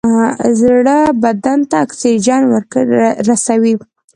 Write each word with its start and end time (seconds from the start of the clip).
زړه 0.59 0.97
بدن 1.23 1.59
ته 1.69 1.75
اکسیجن 1.85 2.41
رسوي. 3.27 3.73